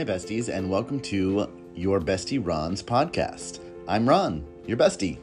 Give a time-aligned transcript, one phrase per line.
[0.00, 3.60] Hi, besties, and welcome to Your Bestie Ron's podcast.
[3.86, 5.18] I'm Ron, your bestie.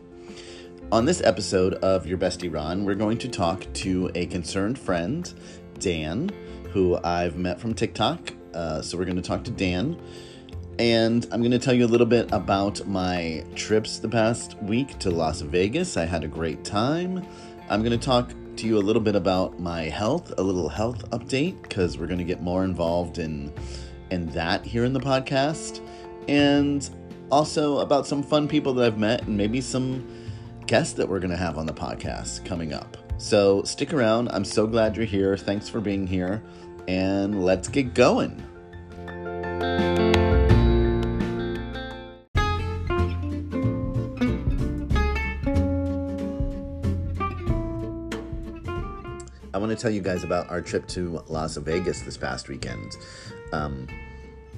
[0.91, 5.33] On this episode of Your Bestie Ron, we're going to talk to a concerned friend,
[5.79, 6.29] Dan,
[6.73, 8.31] who I've met from TikTok.
[8.53, 9.99] Uh, so we're going to talk to Dan.
[10.77, 14.99] And I'm going to tell you a little bit about my trips the past week
[14.99, 15.97] to Las Vegas.
[15.97, 17.25] I had a great time.
[17.67, 21.09] I'm going to talk to you a little bit about my health, a little health
[21.09, 23.51] update, because we're going to get more involved in
[24.11, 25.81] in that here in the podcast,
[26.27, 26.89] and
[27.31, 30.07] also about some fun people that I've met and maybe some
[30.65, 32.97] guests that we're going to have on the podcast coming up.
[33.17, 34.29] So stick around.
[34.29, 35.35] I'm so glad you're here.
[35.37, 36.43] Thanks for being here,
[36.87, 38.43] and let's get going.
[49.77, 52.97] To tell you guys about our trip to Las Vegas this past weekend.
[53.53, 53.87] Um,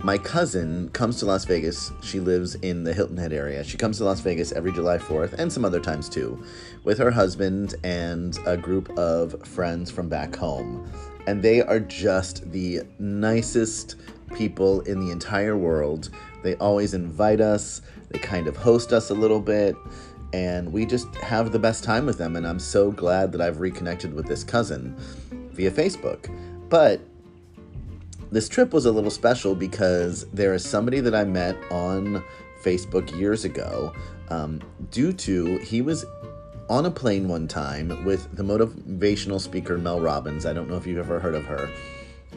[0.02, 1.92] my cousin comes to Las Vegas.
[2.02, 3.64] She lives in the Hilton Head area.
[3.66, 6.42] She comes to Las Vegas every July 4th and some other times too,
[6.86, 10.90] with her husband and a group of friends from back home.
[11.28, 13.98] And they are just the nicest
[14.36, 16.12] people in the entire world.
[16.44, 19.76] They always invite us, they kind of host us a little bit,
[20.34, 22.36] and we just have the best time with them.
[22.36, 24.96] And I'm so glad that I've reconnected with this cousin
[25.52, 26.30] via Facebook.
[26.70, 27.02] But
[28.32, 32.24] this trip was a little special because there is somebody that I met on
[32.64, 33.94] Facebook years ago.
[34.30, 36.06] Um, due to he was
[36.70, 40.46] on a plane one time with the motivational speaker Mel Robbins.
[40.46, 41.70] I don't know if you've ever heard of her,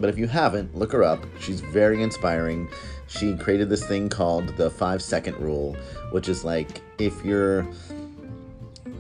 [0.00, 1.24] but if you haven't, look her up.
[1.40, 2.68] She's very inspiring.
[3.06, 5.76] She created this thing called the five second rule,
[6.10, 7.66] which is like if you're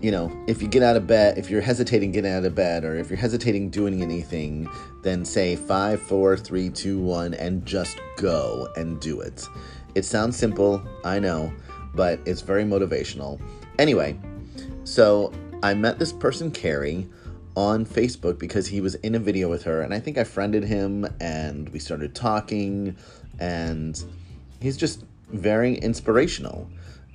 [0.02, 2.84] you know, if you get out of bed, if you're hesitating getting out of bed,
[2.84, 4.68] or if you're hesitating doing anything,
[5.02, 9.48] then say five, four, three, two, one, and just go and do it.
[9.94, 11.52] It sounds simple, I know,
[11.94, 13.40] but it's very motivational.
[13.78, 14.18] Anyway,
[14.82, 17.08] so I met this person, Carrie,
[17.56, 20.64] on Facebook because he was in a video with her, and I think I friended
[20.64, 22.96] him, and we started talking,
[23.38, 24.02] and
[24.60, 26.68] he's just very inspirational.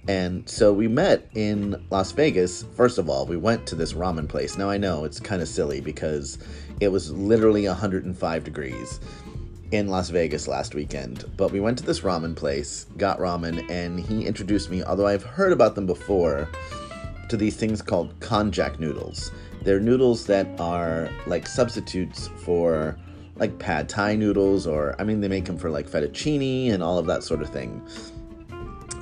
[0.07, 2.63] And so we met in Las Vegas.
[2.75, 4.57] First of all, we went to this ramen place.
[4.57, 6.37] Now I know it's kind of silly because
[6.79, 8.99] it was literally 105 degrees
[9.71, 11.25] in Las Vegas last weekend.
[11.35, 15.23] But we went to this ramen place, got ramen, and he introduced me, although I've
[15.23, 16.47] heard about them before,
[17.29, 19.31] to these things called konjac noodles.
[19.63, 22.97] They're noodles that are like substitutes for
[23.35, 26.97] like pad thai noodles, or I mean, they make them for like fettuccine and all
[26.97, 27.81] of that sort of thing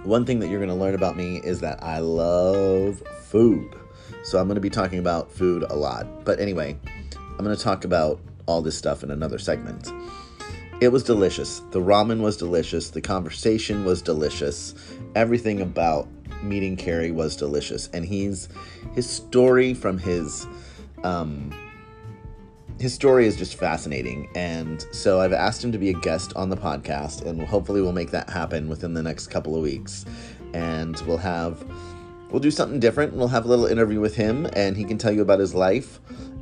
[0.06, 3.76] one thing that you're going to learn about me is that I love food.
[4.24, 6.24] So I'm going to be talking about food a lot.
[6.24, 6.78] But anyway,
[7.18, 9.92] I'm going to talk about all this stuff in another segment.
[10.80, 11.62] It was delicious.
[11.72, 12.92] The ramen was delicious.
[12.92, 14.76] The conversation was delicious.
[15.16, 16.08] Everything about
[16.44, 17.88] meeting Carrie was delicious.
[17.94, 18.50] And he's
[18.94, 20.48] his story from his
[21.04, 21.54] um,
[22.80, 24.30] his story is just fascinating.
[24.36, 27.94] And so I've asked him to be a guest on the podcast, and hopefully we'll
[27.94, 30.06] make that happen within the next couple of weeks.
[30.54, 31.64] And we'll have,
[32.30, 33.12] we'll do something different.
[33.12, 35.56] And we'll have a little interview with him, and he can tell you about his
[35.56, 36.00] life.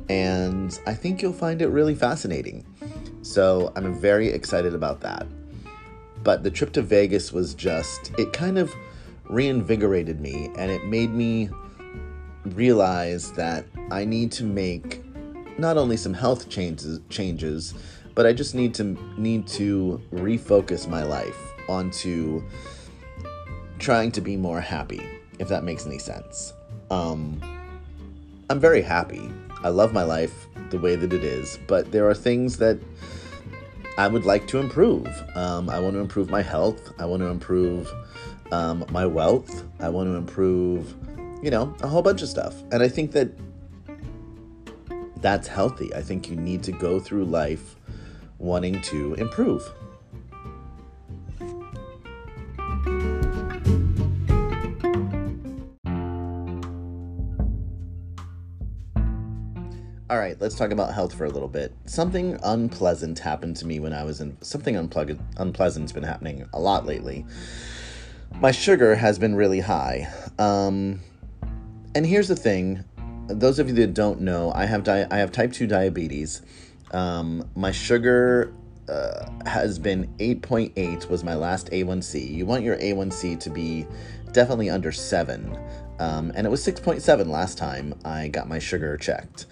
[0.08, 2.66] And I think you'll find it really fascinating.
[3.22, 5.26] So I'm very excited about that.
[6.22, 8.74] But the trip to Vegas was just, it kind of
[9.28, 11.48] reinvigorated me, and it made me
[12.44, 15.02] realize that I need to make
[15.58, 17.74] not only some health changes changes,
[18.14, 22.42] but I just need to need to refocus my life onto
[23.78, 25.02] trying to be more happy,
[25.38, 26.52] if that makes any sense.
[26.90, 27.40] Um,
[28.50, 29.30] I'm very happy.
[29.62, 32.78] I love my life the way that it is, but there are things that
[33.96, 35.08] I would like to improve.
[35.34, 36.92] Um, I want to improve my health.
[36.98, 37.90] I want to improve
[38.54, 39.64] um, my wealth.
[39.80, 40.94] I want to improve,
[41.42, 42.54] you know, a whole bunch of stuff.
[42.70, 43.30] And I think that
[45.16, 45.92] that's healthy.
[45.94, 47.76] I think you need to go through life
[48.38, 49.62] wanting to improve.
[60.10, 61.74] All right, let's talk about health for a little bit.
[61.86, 66.60] Something unpleasant happened to me when I was in something unpleasant unpleasant's been happening a
[66.60, 67.26] lot lately.
[68.40, 70.08] My sugar has been really high.
[70.38, 71.00] Um,
[71.94, 72.84] and here's the thing,
[73.28, 76.42] those of you that don't know, I have di- I have type two diabetes.
[76.90, 78.52] Um, my sugar
[78.88, 82.34] uh, has been 8.8 was my last A1C.
[82.34, 83.86] You want your A1C to be
[84.32, 85.56] definitely under 7.
[86.00, 89.46] Um, and it was 6.7 last time I got my sugar checked.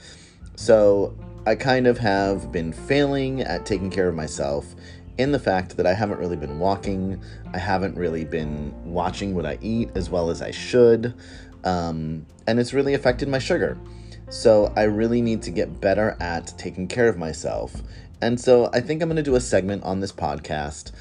[0.56, 4.74] So I kind of have been failing at taking care of myself
[5.18, 7.22] in the fact that I haven't really been walking,
[7.52, 11.14] I haven't really been watching what I eat as well as I should,
[11.64, 13.78] um, and it's really affected my sugar.
[14.30, 17.82] So I really need to get better at taking care of myself.
[18.22, 20.92] And so I think I'm going to do a segment on this podcast,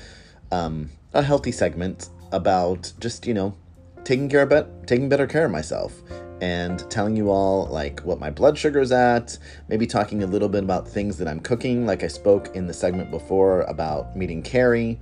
[0.51, 3.55] um, a healthy segment about just, you know,
[4.03, 6.01] taking care of taking better care of myself
[6.41, 9.37] and telling you all like what my blood sugar is at,
[9.69, 12.73] maybe talking a little bit about things that I'm cooking, like I spoke in the
[12.73, 14.99] segment before about meeting Carrie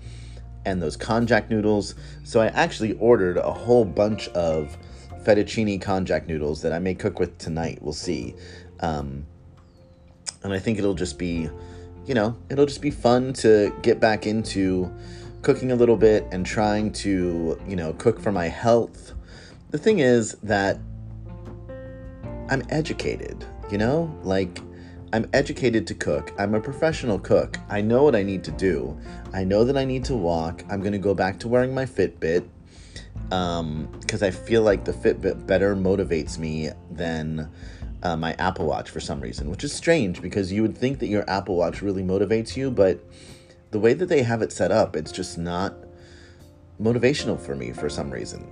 [0.66, 1.96] and those konjac noodles.
[2.26, 4.78] So I actually ordered a whole bunch of
[5.24, 7.80] fettuccine konjac noodles that I may cook with tonight.
[7.82, 8.36] We'll see.
[8.82, 9.26] Um,
[10.44, 11.50] and I think it'll just be,
[12.06, 14.94] you know, it'll just be fun to get back into
[15.42, 19.14] cooking a little bit and trying to, you know, cook for my health.
[19.72, 20.80] The thing is that
[22.50, 24.14] I'm educated, you know?
[24.24, 24.60] Like,
[25.14, 26.34] I'm educated to cook.
[26.38, 27.58] I'm a professional cook.
[27.70, 29.00] I know what I need to do.
[29.34, 30.64] I know that I need to walk.
[30.70, 32.48] I'm going to go back to wearing my Fitbit
[33.30, 37.50] because um, I feel like the Fitbit better motivates me than
[38.04, 41.08] uh, my Apple Watch for some reason, which is strange because you would think that
[41.08, 43.04] your Apple Watch really motivates you, but
[43.72, 45.76] the way that they have it set up, it's just not
[46.82, 48.48] motivational for me for some reason.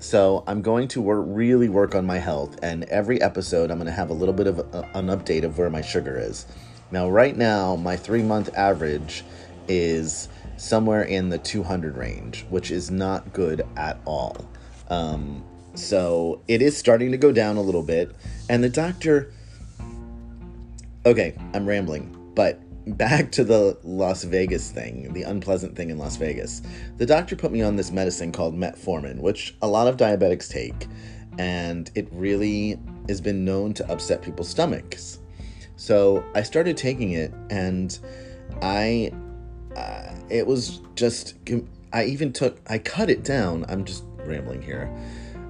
[0.00, 3.86] So I'm going to work, really work on my health, and every episode I'm going
[3.86, 6.46] to have a little bit of a, an update of where my sugar is.
[6.90, 9.24] Now, right now, my three month average
[9.68, 14.48] is somewhere in the 200 range, which is not good at all.
[14.88, 15.44] Um,
[15.74, 18.16] so it is starting to go down a little bit,
[18.48, 19.32] and the doctor.
[21.04, 26.16] Okay, I'm rambling, but back to the Las Vegas thing, the unpleasant thing in Las
[26.16, 26.62] Vegas.
[26.96, 30.86] The doctor put me on this medicine called metformin, which a lot of diabetics take,
[31.38, 32.78] and it really
[33.08, 35.18] has been known to upset people's stomachs.
[35.76, 37.98] So I started taking it, and
[38.62, 39.12] I,
[39.76, 41.34] uh, it was just,
[41.92, 43.64] I even took, I cut it down.
[43.68, 44.90] I'm just rambling here.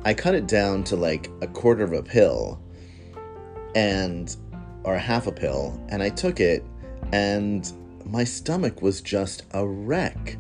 [0.05, 2.61] I cut it down to like a quarter of a pill,
[3.75, 4.35] and
[4.85, 6.65] or half a pill, and I took it
[7.13, 7.73] and
[8.05, 10.37] my stomach was just a wreck.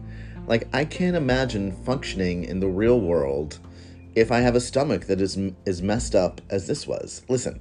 [0.46, 3.58] Like, I can't imagine functioning in the real world
[4.14, 7.22] if I have a stomach that is as messed up as this was.
[7.28, 7.60] Listen,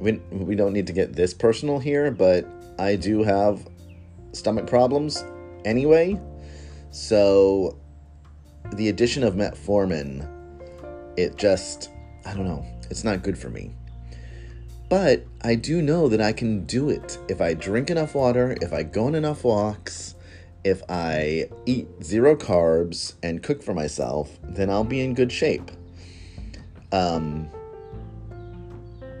[0.00, 2.46] we, we don't need to get this personal here, but
[2.78, 3.68] I do have
[4.32, 5.24] stomach problems
[5.64, 6.18] anyway.
[6.90, 7.78] So,
[8.74, 10.26] the addition of metformin,
[11.16, 11.90] it just,
[12.24, 13.74] I don't know, it's not good for me.
[14.88, 18.72] But I do know that I can do it if I drink enough water, if
[18.72, 20.14] I go on enough walks,
[20.64, 25.70] if I eat zero carbs and cook for myself, then I'll be in good shape.
[26.90, 27.50] Um,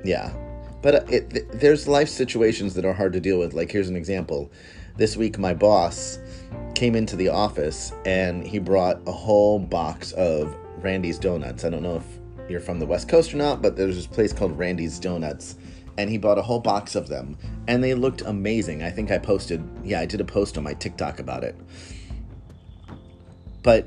[0.04, 0.32] yeah.
[0.80, 3.52] But it, th- there's life situations that are hard to deal with.
[3.52, 4.50] Like, here's an example.
[4.96, 6.18] This week, my boss
[6.74, 11.64] came into the office and he brought a whole box of Randy's Donuts.
[11.64, 12.17] I don't know if
[12.48, 15.56] you're from the West Coast or not, but there's this place called Randy's Donuts,
[15.96, 17.36] and he bought a whole box of them,
[17.66, 18.82] and they looked amazing.
[18.82, 21.56] I think I posted, yeah, I did a post on my TikTok about it.
[23.62, 23.86] But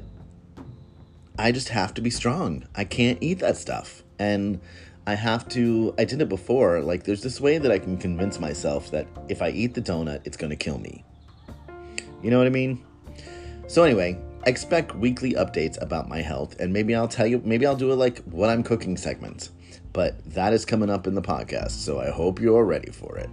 [1.40, 2.68] I just have to be strong.
[2.76, 4.04] I can't eat that stuff.
[4.20, 4.60] And
[5.08, 6.82] I have to, I did it before.
[6.82, 10.22] Like, there's this way that I can convince myself that if I eat the donut,
[10.26, 11.04] it's going to kill me.
[12.22, 12.86] You know what I mean?
[13.68, 17.76] So, anyway, expect weekly updates about my health, and maybe I'll tell you, maybe I'll
[17.76, 19.50] do a like what I'm cooking segment.
[19.94, 23.30] But that is coming up in the podcast, so I hope you're ready for it.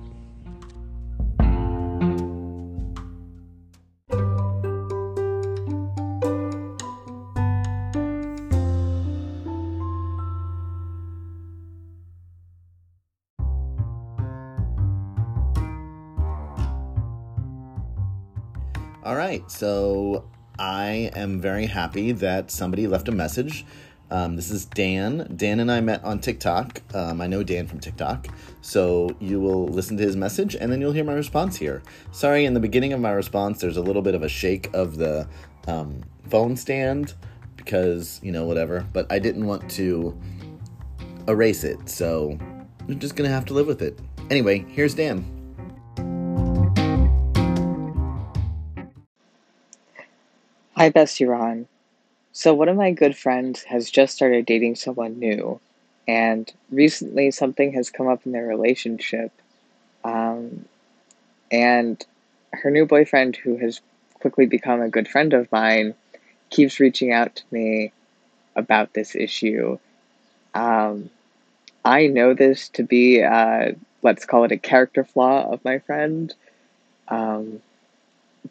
[19.05, 23.65] All right, so I am very happy that somebody left a message.
[24.11, 25.33] Um, this is Dan.
[25.37, 26.83] Dan and I met on TikTok.
[26.95, 28.27] Um, I know Dan from TikTok.
[28.61, 31.83] So you will listen to his message and then you'll hear my response here.
[32.11, 34.97] Sorry, in the beginning of my response, there's a little bit of a shake of
[34.97, 35.29] the
[35.69, 37.15] um, phone stand
[37.57, 38.87] because, you know, whatever.
[38.93, 40.19] But I didn't want to
[41.29, 41.89] erase it.
[41.89, 42.37] So
[42.89, 43.99] I'm just going to have to live with it.
[44.31, 45.38] Anyway, here's Dan.
[50.79, 51.67] Hi, Bestie Ron.
[52.31, 55.59] So, one of my good friends has just started dating someone new,
[56.07, 59.33] and recently something has come up in their relationship.
[60.05, 60.67] Um,
[61.51, 62.07] and
[62.53, 63.81] her new boyfriend, who has
[64.21, 65.95] quickly become a good friend of mine,
[66.49, 67.91] keeps reaching out to me
[68.55, 69.81] about this issue.
[70.55, 71.11] Um,
[71.85, 76.33] I know this to be, uh, let's call it a character flaw of my friend.
[77.09, 77.63] Um,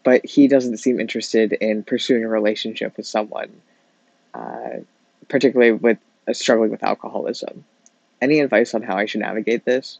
[0.03, 3.61] but he doesn't seem interested in pursuing a relationship with someone,
[4.33, 4.81] uh,
[5.27, 7.65] particularly with uh, struggling with alcoholism.
[8.21, 9.99] Any advice on how I should navigate this?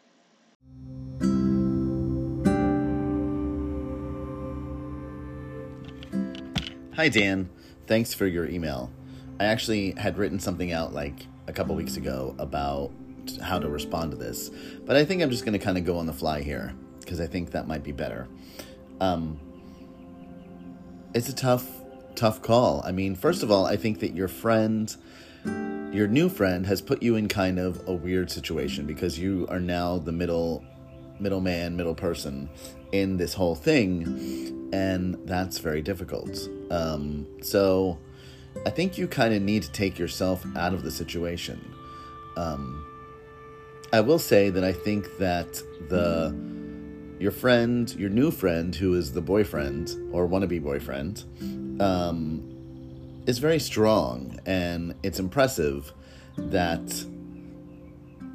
[6.96, 7.48] Hi, Dan.
[7.86, 8.92] Thanks for your email.
[9.40, 12.92] I actually had written something out like a couple weeks ago about
[13.42, 14.50] how to respond to this,
[14.86, 17.22] but I think I'm just going to kind of go on the fly here because
[17.22, 18.28] I think that might be better.
[19.00, 19.40] Um,
[21.18, 21.68] it's a tough,
[22.14, 22.84] tough call.
[22.86, 24.96] I mean, first of all, I think that your friend,
[25.92, 29.60] your new friend, has put you in kind of a weird situation because you are
[29.60, 30.64] now the middle,
[31.20, 32.48] middleman, middle person
[32.92, 36.48] in this whole thing, and that's very difficult.
[36.70, 37.98] Um, so
[38.68, 41.60] I think you kind of need to take yourself out of the situation.
[42.36, 42.86] Um,
[43.92, 45.52] I will say that I think that
[45.90, 46.36] the
[47.20, 51.24] your friend, your new friend, who is the boyfriend or wannabe boyfriend,
[51.82, 52.44] um,
[53.26, 55.94] is very strong, and it's impressive
[56.38, 57.06] that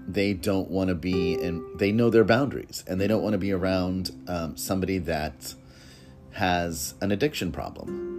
[0.06, 1.76] they don't want to be in.
[1.76, 5.54] They know their boundaries, and they don't want to be around um, somebody that
[6.32, 8.12] has an addiction problem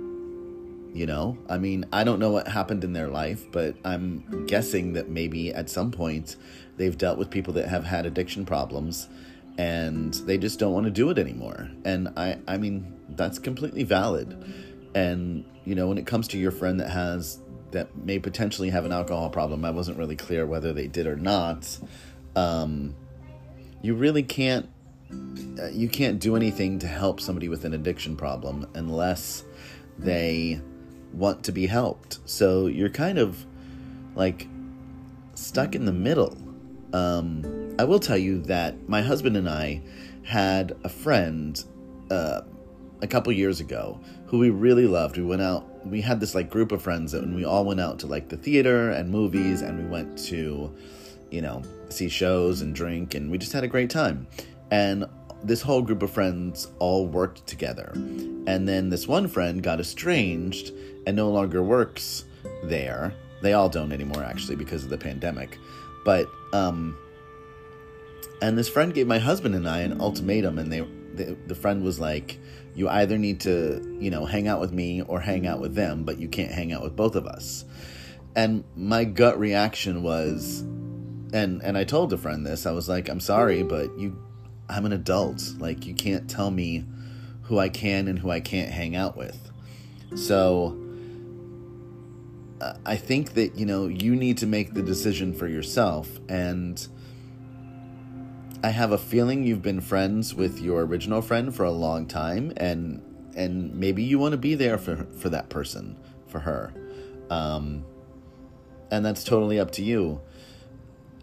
[0.93, 4.93] you know, I mean, I don't know what happened in their life, but I'm guessing
[4.93, 6.35] that maybe at some point
[6.77, 9.07] they've dealt with people that have had addiction problems
[9.57, 11.69] and they just don't want to do it anymore.
[11.85, 14.37] And I I mean, that's completely valid.
[14.95, 17.39] And you know, when it comes to your friend that has
[17.71, 21.15] that may potentially have an alcohol problem, I wasn't really clear whether they did or
[21.15, 21.77] not.
[22.35, 22.95] Um,
[23.81, 24.69] you really can't
[25.59, 29.43] uh, you can't do anything to help somebody with an addiction problem unless
[29.99, 30.59] they
[31.13, 32.19] want to be helped.
[32.25, 33.45] So you're kind of
[34.15, 34.47] like
[35.35, 36.37] stuck in the middle.
[36.93, 39.81] Um, I will tell you that my husband and I
[40.23, 41.61] had a friend
[42.11, 42.41] uh,
[43.01, 45.17] a couple years ago who we really loved.
[45.17, 47.99] We went out, we had this like group of friends and we all went out
[47.99, 50.73] to like the theater and movies and we went to,
[51.29, 54.27] you know, see shows and drink and we just had a great time.
[54.71, 55.05] And
[55.43, 57.91] this whole group of friends all worked together.
[57.93, 60.71] And then this one friend got estranged
[61.05, 62.23] and no longer works
[62.63, 63.13] there.
[63.41, 65.57] They all don't anymore, actually, because of the pandemic.
[66.03, 66.97] But, um,
[68.41, 70.81] and this friend gave my husband and I an ultimatum, and they,
[71.13, 72.39] the, the friend was like,
[72.75, 76.03] you either need to, you know, hang out with me or hang out with them,
[76.03, 77.65] but you can't hang out with both of us.
[78.35, 80.61] And my gut reaction was,
[81.33, 82.65] and and I told the friend this.
[82.65, 84.17] I was like, I'm sorry, but you
[84.69, 85.43] I'm an adult.
[85.59, 86.85] Like you can't tell me
[87.43, 89.51] who I can and who I can't hang out with.
[90.15, 90.79] So
[92.85, 96.85] I think that you know you need to make the decision for yourself and
[98.63, 102.53] I have a feeling you've been friends with your original friend for a long time
[102.57, 103.01] and
[103.35, 106.73] and maybe you want to be there for for that person, for her.
[107.29, 107.85] Um
[108.91, 110.21] and that's totally up to you.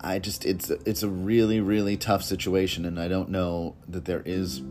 [0.01, 4.23] I just it's it's a really really tough situation and I don't know that there
[4.25, 4.63] is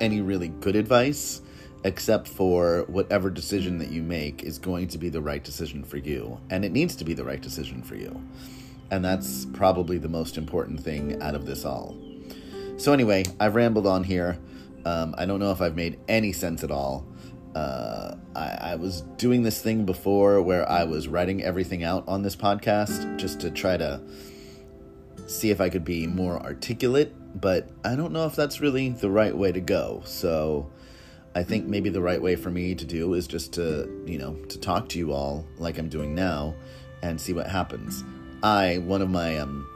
[0.00, 1.40] any really good advice
[1.84, 5.98] except for whatever decision that you make is going to be the right decision for
[5.98, 8.20] you and it needs to be the right decision for you.
[8.90, 11.96] And that's probably the most important thing out of this all.
[12.76, 14.38] So anyway, I've rambled on here.
[14.84, 17.06] Um, I don't know if I've made any sense at all.
[17.54, 22.22] Uh, I, I, was doing this thing before where I was writing everything out on
[22.22, 24.00] this podcast just to try to
[25.28, 29.08] see if I could be more articulate, but I don't know if that's really the
[29.08, 30.02] right way to go.
[30.04, 30.68] So
[31.34, 34.34] I think maybe the right way for me to do is just to, you know,
[34.48, 36.54] to talk to you all like I'm doing now
[37.02, 38.04] and see what happens.
[38.42, 39.68] I, one of my, um,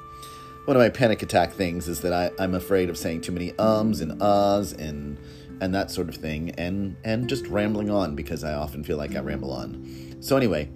[0.66, 3.56] one of my panic attack things is that I, I'm afraid of saying too many
[3.58, 5.18] ums and uhs and
[5.60, 9.16] and that sort of thing, and and just rambling on because I often feel like
[9.16, 10.16] I ramble on.
[10.20, 10.70] So anyway,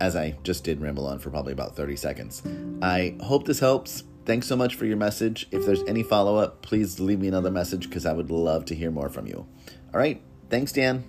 [0.00, 2.42] as I just did ramble on for probably about 30 seconds.
[2.82, 4.04] I hope this helps.
[4.24, 5.48] Thanks so much for your message.
[5.50, 8.74] If there's any follow up, please leave me another message because I would love to
[8.74, 9.46] hear more from you.
[9.92, 10.20] All right.
[10.50, 11.04] Thanks, Dan.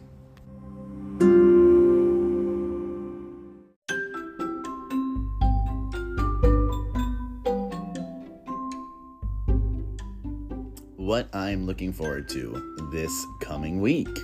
[11.09, 14.15] what I'm looking forward to this coming week.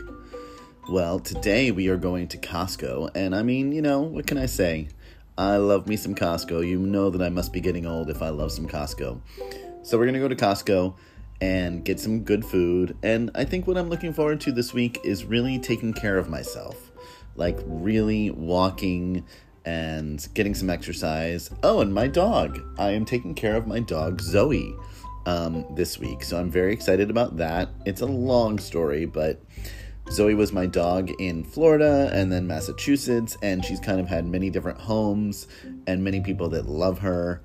[0.87, 4.45] Well, today we are going to Costco, and I mean, you know, what can I
[4.45, 4.89] say?
[5.35, 6.65] I love me some Costco.
[6.65, 9.19] You know that I must be getting old if I love some Costco.
[9.81, 10.95] So we're to go to Costco
[11.41, 12.95] and get some good food.
[13.03, 16.29] And I think what I'm looking forward to this week is really taking care of
[16.29, 16.91] myself.
[17.35, 19.25] Like really walking
[19.65, 21.49] and getting some exercise.
[21.63, 22.61] Oh, and my dog.
[22.77, 24.73] I am taking care of my dog Zoe.
[25.25, 26.23] um, this week.
[26.23, 27.69] So I'm very excited about that.
[27.85, 29.41] It's a long story, but
[30.11, 34.49] Zoe was my dog in Florida and then Massachusetts, and she's kind of had many
[34.49, 35.47] different homes
[35.87, 37.41] and many people that love her.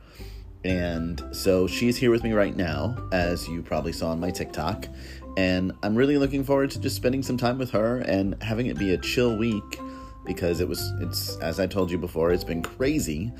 [0.65, 4.87] And so she's here with me right now, as you probably saw on my TikTok.
[5.37, 8.79] And I'm really looking forward to just spending some time with her and having it
[8.79, 9.81] be a chill week
[10.27, 13.33] because it was, it's, as I told you before, it's been crazy.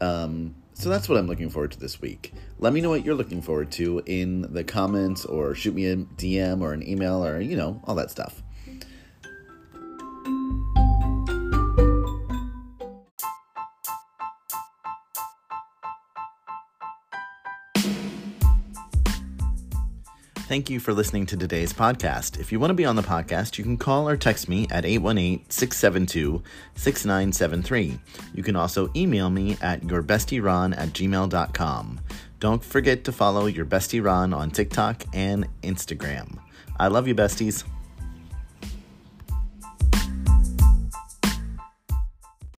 [0.00, 2.32] Um, so that's what I'm looking forward to this week.
[2.58, 5.96] Let me know what you're looking forward to in the comments or shoot me a
[5.96, 8.42] DM or an email or, you know, all that stuff.
[20.50, 22.40] Thank you for listening to today's podcast.
[22.40, 24.84] If you want to be on the podcast, you can call or text me at
[24.84, 26.42] 818 672
[26.74, 28.00] 6973.
[28.34, 32.00] You can also email me at yourbestieron at gmail.com.
[32.40, 36.40] Don't forget to follow your bestie Ron on TikTok and Instagram.
[36.80, 37.62] I love you, besties.